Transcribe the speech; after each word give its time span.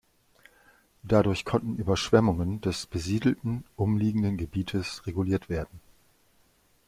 Dadurch 1.03 1.45
konnten 1.45 1.75
Überschwemmungen 1.75 2.59
des 2.59 2.87
besiedelten 2.87 3.63
umliegenden 3.75 4.35
Gebietes 4.35 5.05
reguliert 5.05 5.47
werden. 5.47 5.79